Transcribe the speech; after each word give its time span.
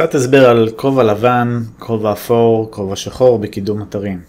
קצת 0.00 0.14
הסבר 0.14 0.50
על 0.50 0.68
כובע 0.76 1.02
לבן, 1.02 1.58
כובע 1.78 2.12
אפור, 2.12 2.70
כובע 2.70 2.96
שחור 2.96 3.38
בקידום 3.38 3.82
אתרים. 3.82 4.22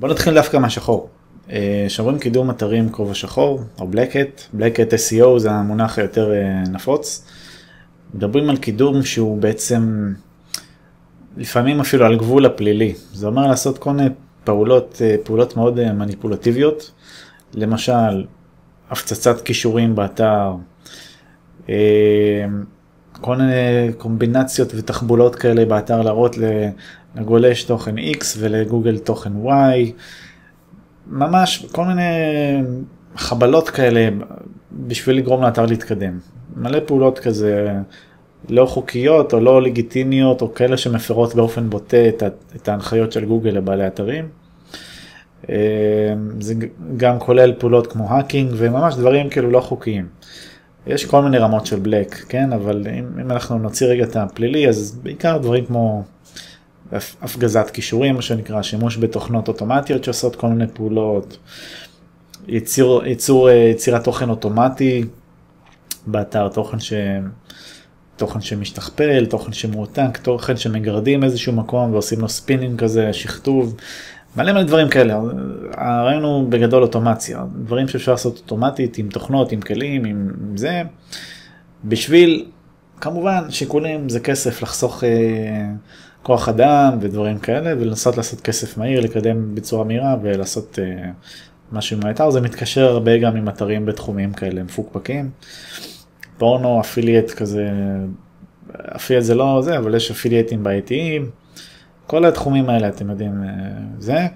בוא 0.00 0.08
נתחיל 0.08 0.34
דווקא 0.34 0.56
מהשחור. 0.56 1.08
אה, 1.50 1.84
שאומרים 1.88 2.18
קידום 2.18 2.50
אתרים 2.50 2.92
כובע 2.92 3.14
שחור 3.14 3.60
או 3.80 3.88
בלקט, 3.88 4.42
בלקט 4.52 4.92
SEO 4.92 5.38
זה 5.38 5.50
המונח 5.50 5.98
היותר 5.98 6.32
אה, 6.32 6.62
נפוץ. 6.72 7.26
מדברים 8.14 8.50
על 8.50 8.56
קידום 8.56 9.02
שהוא 9.02 9.38
בעצם 9.38 10.12
לפעמים 11.36 11.80
אפילו 11.80 12.06
על 12.06 12.16
גבול 12.16 12.46
הפלילי. 12.46 12.94
זה 13.12 13.26
אומר 13.26 13.46
לעשות 13.46 13.78
כל 13.78 13.92
מיני 13.92 14.08
פעולות, 14.44 14.98
אה, 15.04 15.16
פעולות 15.24 15.56
מאוד 15.56 15.92
מניפולטיביות. 15.92 16.90
למשל, 17.54 18.24
הפצצת 18.90 19.40
כישורים 19.40 19.94
באתר, 19.94 20.52
כל 23.20 23.36
מיני 23.36 23.92
קומבינציות 23.98 24.72
ותחבולות 24.74 25.34
כאלה 25.34 25.64
באתר 25.64 26.02
להראות 26.02 26.36
לגולש 27.16 27.64
תוכן 27.64 27.98
X 27.98 28.24
ולגוגל 28.38 28.98
תוכן 28.98 29.32
Y. 29.46 29.92
ממש 31.06 31.66
כל 31.72 31.84
מיני 31.84 32.02
חבלות 33.16 33.70
כאלה 33.70 34.08
בשביל 34.72 35.16
לגרום 35.16 35.42
לאתר 35.42 35.66
להתקדם. 35.66 36.18
מלא 36.56 36.78
פעולות 36.86 37.18
כזה 37.18 37.74
לא 38.48 38.66
חוקיות 38.66 39.34
או 39.34 39.40
לא 39.40 39.62
לגיטימיות 39.62 40.42
או 40.42 40.54
כאלה 40.54 40.76
שמפרות 40.76 41.34
באופן 41.34 41.70
בוטה 41.70 42.08
את, 42.08 42.22
את 42.56 42.68
ההנחיות 42.68 43.12
של 43.12 43.24
גוגל 43.24 43.50
לבעלי 43.50 43.86
אתרים. 43.86 44.43
אה, 45.50 46.14
זה 46.40 46.54
גם 46.96 47.18
כולל 47.18 47.52
פעולות 47.58 47.86
כמו 47.86 48.10
האקינג 48.10 48.50
וממש 48.56 48.94
דברים 48.94 49.30
כאילו 49.30 49.50
לא 49.50 49.60
חוקיים. 49.60 50.06
יש 50.86 51.04
כל 51.04 51.22
מיני 51.22 51.38
רמות 51.38 51.66
של 51.66 51.78
בלק, 51.78 52.24
כן? 52.28 52.52
אבל 52.52 52.86
אם, 52.98 53.20
אם 53.20 53.30
אנחנו 53.30 53.58
נוציא 53.58 53.86
רגע 53.86 54.04
את 54.04 54.16
הפלילי, 54.16 54.68
אז 54.68 54.98
בעיקר 55.02 55.38
דברים 55.38 55.66
כמו 55.66 56.02
הפגזת 57.22 57.70
כישורים, 57.72 58.14
מה 58.14 58.22
שנקרא, 58.22 58.62
שימוש 58.62 58.98
בתוכנות 58.98 59.48
אוטומטיות 59.48 60.04
שעושות 60.04 60.36
כל 60.36 60.46
מיני 60.46 60.66
פעולות, 60.74 61.38
יציר, 62.48 63.00
יצור, 63.06 63.50
אה, 63.50 63.54
יצירת 63.54 64.04
תוכן 64.04 64.30
אוטומטי 64.30 65.04
באתר, 66.06 66.48
תוכן, 66.48 66.80
ש... 66.80 66.92
תוכן 68.16 68.40
שמשתכפל, 68.40 69.26
תוכן 69.26 69.52
שמועתק, 69.52 70.18
תוכן 70.22 70.56
שמגרדים 70.56 71.24
איזשהו 71.24 71.52
מקום 71.52 71.92
ועושים 71.92 72.20
לו 72.20 72.28
ספינינג 72.28 72.80
כזה, 72.80 73.12
שכתוב, 73.12 73.76
מלא 74.36 74.52
מלא 74.52 74.62
דברים 74.62 74.88
כאלה. 74.88 75.20
הרעיון 75.72 76.22
הוא 76.22 76.48
בגדול 76.48 76.82
אוטומציה, 76.82 77.44
דברים 77.64 77.88
שאפשר 77.88 78.12
לעשות 78.12 78.36
אוטומטית 78.36 78.98
עם 78.98 79.08
תוכנות, 79.08 79.52
עם 79.52 79.60
כלים, 79.60 80.04
עם 80.04 80.30
זה, 80.56 80.82
בשביל, 81.84 82.46
כמובן, 83.00 83.50
שיקולים 83.50 84.08
זה 84.08 84.20
כסף, 84.20 84.62
לחסוך... 84.62 85.04
אה, 85.04 85.70
כוח 86.24 86.48
אדם 86.48 86.98
ודברים 87.00 87.38
כאלה 87.38 87.72
ולנסות 87.78 88.16
לעשות 88.16 88.40
כסף 88.40 88.78
מהיר 88.78 89.00
לקדם 89.00 89.54
בצורה 89.54 89.84
מהירה 89.84 90.16
ולעשות 90.22 90.78
אה, 90.78 91.08
משהו 91.72 91.96
עם 91.96 92.06
האתר 92.06 92.30
זה 92.30 92.40
מתקשר 92.40 92.84
הרבה 92.84 93.18
גם 93.18 93.36
עם 93.36 93.48
אתרים 93.48 93.86
בתחומים 93.86 94.32
כאלה 94.32 94.62
מפוקפקים. 94.62 95.30
פורנו 96.38 96.80
אפיליאט 96.80 97.30
כזה 97.30 97.68
אפיליאט 98.96 99.24
זה 99.24 99.34
לא 99.34 99.60
זה 99.64 99.78
אבל 99.78 99.94
יש 99.94 100.10
אפילייטים 100.10 100.62
בעייתיים. 100.62 101.30
כל 102.06 102.24
התחומים 102.24 102.68
האלה 102.70 102.88
אתם 102.88 103.10
יודעים 103.10 103.42
uh, 103.42 104.02
זה. 104.02 104.26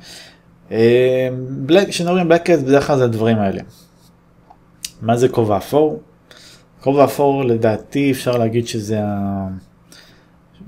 כשמדברים 1.89 2.29
בלקט 2.29 2.59
בדרך 2.59 2.87
כלל 2.87 2.99
זה 2.99 3.05
הדברים 3.05 3.39
האלה. 3.39 3.63
מה 5.03 5.17
זה 5.17 5.29
כובע 5.29 5.57
אפור? 5.57 6.01
כובע 6.81 7.05
אפור 7.05 7.45
לדעתי 7.45 8.11
אפשר 8.11 8.39
להגיד 8.39 8.69
שזה 8.69 9.01
ה... 9.03 9.49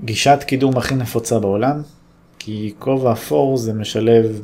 גישת 0.03 0.43
קידום 0.47 0.77
הכי 0.77 0.95
נפוצה 0.95 1.39
בעולם, 1.39 1.81
כי 2.39 2.73
כובע 2.79 3.11
אפור 3.11 3.57
זה 3.57 3.73
משלב 3.73 4.41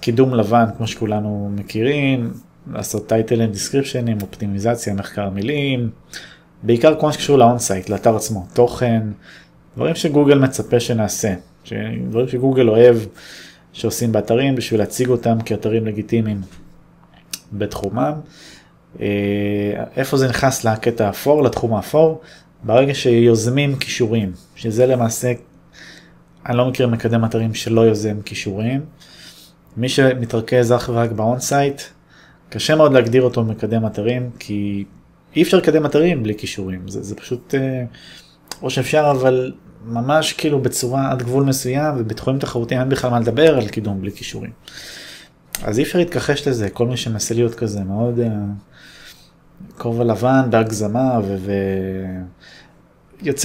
קידום 0.00 0.34
לבן 0.34 0.64
כמו 0.76 0.86
שכולנו 0.86 1.50
מכירים, 1.54 2.32
לעשות 2.72 3.08
title 3.08 3.42
and 3.42 3.52
description 3.52 4.04
ים, 4.04 4.18
אופטימיזציה, 4.22 4.94
מחקר 4.94 5.30
מילים, 5.30 5.90
בעיקר 6.62 7.00
כל 7.00 7.06
מה 7.06 7.12
שקשור 7.12 7.38
לאונסייט, 7.38 7.88
לאתר 7.88 8.16
עצמו, 8.16 8.46
תוכן, 8.52 9.02
דברים 9.76 9.94
שגוגל 9.94 10.38
מצפה 10.38 10.80
שנעשה, 10.80 11.34
דברים 12.08 12.28
שגוגל 12.28 12.68
אוהב 12.68 12.96
שעושים 13.72 14.12
באתרים 14.12 14.56
בשביל 14.56 14.80
להציג 14.80 15.08
אותם 15.08 15.38
כאתרים 15.44 15.86
לגיטימיים 15.86 16.40
בתחומם. 17.52 18.12
אה, 19.00 19.84
איפה 19.96 20.16
זה 20.16 20.28
נכנס 20.28 20.64
לקטע 20.64 21.06
האפור, 21.06 21.42
לתחום 21.42 21.74
האפור? 21.74 22.20
ברגע 22.62 22.94
שיוזמים 22.94 23.76
קישורים, 23.76 24.32
שזה 24.54 24.86
למעשה, 24.86 25.32
אני 26.46 26.56
לא 26.56 26.68
מכיר 26.68 26.86
מקדם 26.86 27.24
אתרים 27.24 27.54
שלא 27.54 27.80
יוזם 27.80 28.22
קישורים. 28.22 28.80
מי 29.76 29.88
שמתרכז 29.88 30.72
אך 30.72 30.90
ורק 30.92 31.10
באונסייט, 31.10 31.82
קשה 32.48 32.76
מאוד 32.76 32.92
להגדיר 32.92 33.22
אותו 33.22 33.44
מקדם 33.44 33.86
אתרים, 33.86 34.30
כי 34.38 34.84
אי 35.36 35.42
אפשר 35.42 35.56
לקדם 35.56 35.86
אתרים 35.86 36.22
בלי 36.22 36.34
קישורים, 36.38 36.88
זה, 36.88 37.02
זה 37.02 37.14
פשוט, 37.14 37.54
אה, 37.54 37.84
או 38.62 38.70
שאפשר, 38.70 39.12
אבל 39.16 39.52
ממש 39.84 40.32
כאילו 40.32 40.60
בצורה 40.60 41.10
עד 41.10 41.22
גבול 41.22 41.44
מסוים, 41.44 41.94
ובתחומים 41.98 42.40
תחרותיים 42.40 42.80
אין 42.80 42.88
בכלל 42.88 43.10
מה 43.10 43.20
לדבר 43.20 43.56
על 43.56 43.68
קידום 43.68 44.00
בלי 44.00 44.12
קישורים. 44.12 44.50
אז 45.62 45.78
אי 45.78 45.84
אפשר 45.84 45.98
להתכחש 45.98 46.48
לזה, 46.48 46.70
כל 46.70 46.86
מי 46.86 46.96
שמנסה 46.96 47.34
להיות 47.34 47.54
כזה 47.54 47.84
מאוד... 47.84 48.20
אה, 48.20 48.28
כובע 49.78 50.04
לבן 50.04 50.50
בהגזמה 50.50 51.20
ו... 51.24 51.36
ו... 51.38 51.52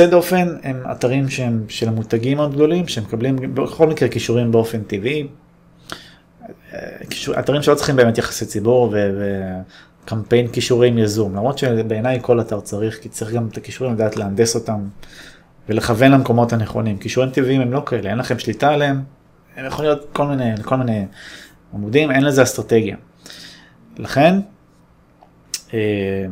דופן 0.10 0.48
הם 0.64 0.84
אתרים 0.92 1.30
שהם 1.30 1.66
של 1.68 1.88
המותגים 1.88 2.38
מאוד 2.38 2.54
גדולים 2.54 2.88
שמקבלים 2.88 3.36
בכל 3.54 3.88
מקרה 3.88 4.10
קישורים 4.10 4.52
באופן 4.52 4.82
טבעי. 4.84 5.28
אתרים 7.40 7.62
שלא 7.62 7.76
צריכים 7.76 7.96
באמת 7.96 8.18
יחסי 8.18 8.46
ציבור 8.46 8.90
וקמפיין 10.04 10.48
כישורים 10.48 10.98
יזום 10.98 11.36
למרות 11.36 11.58
שבעיניי 11.58 12.20
כל 12.22 12.42
אתר 12.42 12.60
צריך 12.60 13.02
כי 13.02 13.10
צריך 13.10 13.32
גם 13.32 13.48
את 13.48 13.58
הכישורים 13.58 13.94
לדעת 13.94 14.18
להנדס 14.18 14.56
אותם 14.56 14.80
ולכוון 15.70 16.12
למקומות 16.12 16.54
הנכונים 16.54 16.98
כישורים 16.98 17.30
טבעיים 17.30 17.62
הם 17.62 17.72
לא 17.72 17.84
כאלה 17.86 18.10
אין 18.10 18.18
לכם 18.18 18.40
שליטה 18.40 18.70
עליהם 18.70 19.04
הם 19.56 19.66
יכולים 19.66 19.92
להיות 19.92 20.08
כל 20.14 20.28
מיני 20.28 20.52
כל 20.64 20.76
מיני 20.76 21.06
עמודים 21.74 22.12
אין 22.12 22.24
לזה 22.24 22.44
אסטרטגיה. 22.44 22.96
לכן 23.98 24.40
אה, 25.74 26.26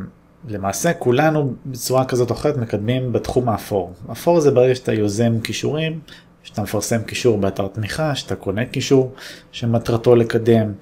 למעשה 0.48 0.92
כולנו 0.92 1.54
בצורה 1.66 2.04
כזאת 2.04 2.30
או 2.30 2.34
אחרת 2.34 2.56
מקדמים 2.56 3.12
בתחום 3.12 3.48
האפור. 3.48 3.92
אפור 4.12 4.40
זה 4.40 4.50
ברגע 4.50 4.74
שאתה 4.74 4.92
יוזם 4.92 5.40
כישורים, 5.40 6.00
שאתה 6.42 6.62
מפרסם 6.62 7.02
קישור 7.02 7.38
באתר 7.38 7.68
תמיכה, 7.68 8.14
שאתה 8.14 8.36
קונה 8.36 8.66
קישור 8.66 9.12
שמטרתו 9.52 10.16
לקדם, 10.16 10.72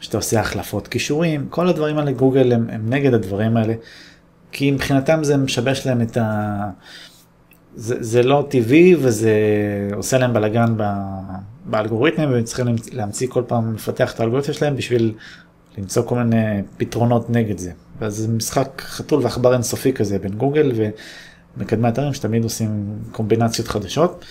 שאתה 0.00 0.16
עושה 0.16 0.40
החלפות 0.40 0.88
קישורים, 0.88 1.46
כל 1.50 1.68
הדברים 1.68 1.98
האלה 1.98 2.12
גוגל 2.12 2.52
הם, 2.52 2.66
הם 2.70 2.90
נגד 2.90 3.14
הדברים 3.14 3.56
האלה, 3.56 3.74
כי 4.52 4.70
מבחינתם 4.70 5.24
זה 5.24 5.36
משבש 5.36 5.86
להם 5.86 6.02
את 6.02 6.16
ה... 6.16 6.70
זה, 7.76 7.96
זה 8.00 8.22
לא 8.22 8.46
טבעי 8.48 8.94
וזה 8.98 9.32
עושה 9.94 10.18
להם 10.18 10.32
בלאגן 10.32 10.74
באלגוריתמים 11.64 12.32
והם 12.32 12.44
צריכים 12.44 12.66
להמציא 12.92 13.28
כל 13.30 13.42
פעם 13.46 13.74
לפתח 13.74 14.14
את 14.14 14.20
האלגוריתמים 14.20 14.54
שלהם 14.54 14.76
בשביל 14.76 15.14
למצוא 15.78 16.02
כל 16.02 16.18
מיני 16.18 16.62
פתרונות 16.76 17.30
נגד 17.30 17.58
זה. 17.58 17.72
ואז 18.00 18.16
זה 18.16 18.28
משחק 18.28 18.82
חתול 18.84 19.20
ועכבר 19.22 19.52
אינסופי 19.52 19.92
כזה 19.92 20.18
בין 20.18 20.32
גוגל 20.32 20.72
ומקדמי 21.56 21.88
אתרים 21.88 22.14
שתמיד 22.14 22.44
עושים 22.44 22.98
קומבינציות 23.12 23.68
חדשות. 23.68 24.24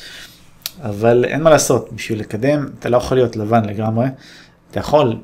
אבל 0.82 1.26
אין 1.26 1.44
מה 1.44 1.50
לעשות, 1.50 1.94
בשביל 1.94 2.20
לקדם 2.20 2.66
אתה 2.80 2.90
לא 2.90 2.98
יכול 2.98 3.18
להיות 3.18 3.36
לבן 3.36 3.66
לגמרי, 3.66 4.08
אתה 4.72 4.80
יכול, 4.80 5.20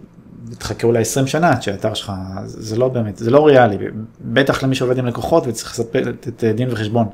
תחכה 0.57 0.87
אולי 0.87 1.01
20 1.01 1.27
שנה 1.27 1.51
עד 1.51 1.61
שהאתר 1.61 1.93
שלך, 1.93 2.11
זה 2.45 2.75
לא 2.75 2.87
באמת, 2.87 3.17
זה 3.17 3.31
לא 3.31 3.47
ריאלי, 3.47 3.77
בטח 4.21 4.63
למי 4.63 4.75
שעובד 4.75 4.97
עם 4.97 5.05
לקוחות 5.05 5.47
וצריך 5.47 5.71
לספר 5.71 6.09
את 6.09 6.43
דין 6.55 6.71
וחשבון 6.71 7.07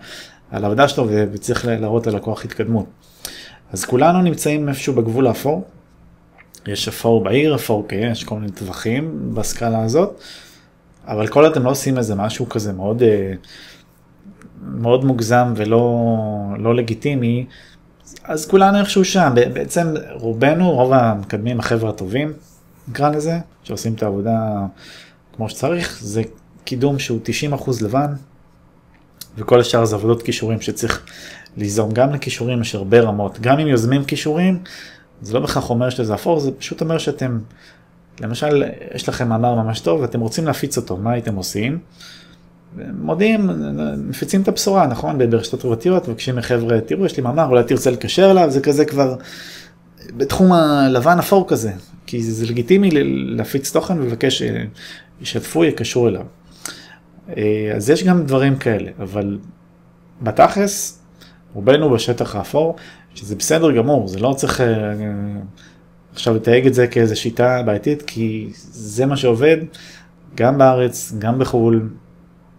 על 0.51 0.63
העבודה 0.63 0.87
שלו 0.87 1.07
וצריך 1.09 1.65
להראות 1.65 2.07
ללקוח 2.07 2.45
התקדמות. 2.45 2.85
אז 3.73 3.85
כולנו 3.85 4.21
נמצאים 4.21 4.69
איפשהו 4.69 4.93
בגבול 4.93 5.27
האפור, 5.27 5.63
יש 6.67 6.87
אפור 6.87 7.23
בעיר, 7.23 7.55
אפור 7.55 7.85
כן, 7.87 8.09
יש 8.11 8.23
כל 8.23 8.35
מיני 8.35 8.51
טווחים 8.51 9.31
בסקאלה 9.33 9.83
הזאת, 9.83 10.21
אבל 11.07 11.27
כל 11.27 11.47
אתם 11.47 11.63
לא 11.63 11.69
עושים 11.69 11.97
איזה 11.97 12.15
משהו 12.15 12.49
כזה 12.49 12.73
מאוד, 12.73 13.03
אה, 13.03 13.33
מאוד 14.61 15.05
מוגזם 15.05 15.53
ולא 15.55 16.07
לא 16.57 16.75
לגיטימי, 16.75 17.45
אז 18.23 18.47
כולנו 18.47 18.79
איכשהו 18.79 19.05
שם, 19.05 19.31
בעצם 19.53 19.93
רובנו, 20.11 20.71
רוב 20.71 20.93
המקדמים, 20.93 21.59
החבר'ה 21.59 21.89
הטובים, 21.89 22.33
נקרא 22.91 23.09
לזה, 23.09 23.39
שעושים 23.63 23.93
את 23.93 24.03
העבודה 24.03 24.65
כמו 25.35 25.49
שצריך, 25.49 25.99
זה 26.01 26.21
קידום 26.65 26.99
שהוא 26.99 27.19
90% 27.53 27.83
לבן, 27.83 28.13
וכל 29.37 29.59
השאר 29.59 29.85
זה 29.85 29.95
עבודות 29.95 30.23
כישורים 30.23 30.61
שצריך 30.61 31.05
ליזום 31.57 31.91
גם 31.91 32.13
לכישורים, 32.13 32.61
יש 32.61 32.75
הרבה 32.75 33.01
רמות, 33.01 33.39
גם 33.39 33.59
אם 33.59 33.67
יוזמים 33.67 34.03
כישורים, 34.03 34.59
זה 35.21 35.33
לא 35.33 35.39
בהכרח 35.39 35.69
אומר 35.69 35.89
שזה 35.89 36.13
אפור, 36.13 36.39
זה 36.39 36.51
פשוט 36.51 36.81
אומר 36.81 36.97
שאתם 36.97 37.39
למשל, 38.21 38.63
יש 38.95 39.09
לכם 39.09 39.29
מאמר 39.29 39.55
ממש 39.55 39.79
טוב 39.79 40.01
ואתם 40.01 40.19
רוצים 40.19 40.45
להפיץ 40.45 40.77
אותו, 40.77 40.97
מה 40.97 41.11
הייתם 41.11 41.35
עושים? 41.35 41.79
מודיעים, 42.99 43.49
מפיצים 44.09 44.41
את 44.41 44.47
הבשורה, 44.47 44.87
נכון? 44.87 45.29
ברשתות 45.29 45.61
חברתיות, 45.61 46.07
מבקשים 46.07 46.35
מחבר'ה, 46.35 46.81
תראו, 46.81 47.05
יש 47.05 47.17
לי 47.17 47.23
מאמר, 47.23 47.45
אולי 47.45 47.63
תרצה 47.63 47.91
לקשר 47.91 48.31
אליו, 48.31 48.49
זה 48.49 48.61
כזה 48.61 48.85
כבר 48.85 49.15
בתחום 50.17 50.53
הלבן 50.53 51.19
אפור 51.19 51.47
כזה, 51.47 51.71
כי 52.05 52.23
זה 52.23 52.45
לגיטימי 52.45 52.89
להפיץ 53.35 53.71
תוכן 53.71 53.99
ולבקש 53.99 54.43
שישתפו, 55.21 55.65
יקשרו 55.65 56.07
אליו. 56.07 56.25
אה, 57.37 57.71
אז 57.75 57.89
יש 57.89 58.03
גם 58.03 58.25
דברים 58.25 58.55
כאלה, 58.55 58.91
אבל 58.99 59.39
בתכלס, 60.21 61.01
רובנו 61.53 61.89
בשטח 61.89 62.35
האפור, 62.35 62.75
שזה 63.15 63.35
בסדר 63.35 63.71
גמור, 63.71 64.07
זה 64.07 64.19
לא 64.19 64.33
צריך 64.37 64.61
אה, 64.61 64.93
עכשיו 66.13 66.35
לתייג 66.35 66.67
את 66.67 66.73
זה 66.73 66.87
כאיזו 66.87 67.19
שיטה 67.19 67.63
בעייתית, 67.65 68.01
כי 68.01 68.49
זה 68.71 69.05
מה 69.05 69.17
שעובד 69.17 69.57
גם 70.35 70.57
בארץ, 70.57 71.13
גם 71.19 71.39
בחו"ל, 71.39 71.89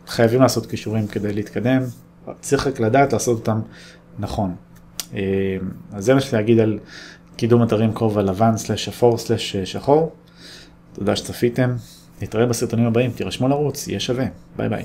חייבים 0.06 0.40
לעשות 0.40 0.66
כישורים 0.66 1.06
כדי 1.06 1.32
להתקדם, 1.32 1.82
צריך 2.40 2.66
רק 2.66 2.80
לדעת 2.80 3.12
לעשות 3.12 3.38
אותם 3.38 3.60
נכון. 4.18 4.54
אה, 5.14 5.20
אז 5.92 6.04
זה 6.04 6.14
מה 6.14 6.20
שיש 6.20 6.34
להגיד 6.34 6.60
על 6.60 6.78
קידום 7.36 7.62
אתרים 7.62 7.94
כובע 7.94 8.22
לבן 8.22 8.56
סלש 8.56 8.88
אפור 8.88 9.18
סלש 9.18 9.56
שחור. 9.56 10.12
תודה 10.92 11.16
שצפיתם, 11.16 11.74
נתראה 12.22 12.46
בסרטונים 12.46 12.86
הבאים, 12.86 13.10
תירשמו 13.10 13.48
לרוץ, 13.48 13.88
יהיה 13.88 14.00
שווה, 14.00 14.26
ביי 14.56 14.68
ביי. 14.68 14.84